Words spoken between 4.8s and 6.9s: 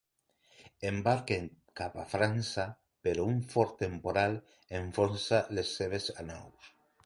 enfonsa les seves naus.